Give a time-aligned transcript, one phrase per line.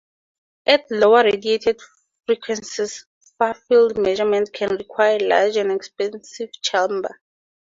[0.65, 1.79] At lower radiated
[2.25, 3.05] frequencies,
[3.37, 7.21] far-field measurement can require a large and expensive chamber.